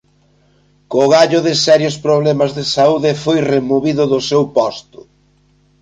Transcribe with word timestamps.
Co 0.91 1.01
gallo 1.13 1.39
de 1.47 1.53
serios 1.65 1.95
problemas 2.05 2.51
de 2.57 2.63
saúde 2.75 3.11
foi 3.23 3.39
removido 3.53 4.03
do 4.11 4.19
seu 4.29 4.43
posto. 4.57 4.99